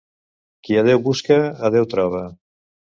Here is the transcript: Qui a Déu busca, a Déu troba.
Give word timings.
Qui 0.67 0.79
a 0.79 0.83
Déu 0.89 1.03
busca, 1.11 1.39
a 1.69 1.75
Déu 1.77 1.91
troba. 1.97 2.27